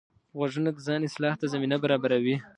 [0.37, 2.35] غوږونه د ځان اصلاح ته زمینه برابروي